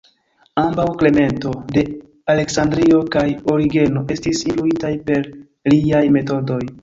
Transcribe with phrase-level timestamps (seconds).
[0.59, 1.83] Ambaŭ Klemento de
[2.35, 5.31] Aleksandrio kaj Origeno estis influitaj per
[5.75, 6.61] liaj metodoj.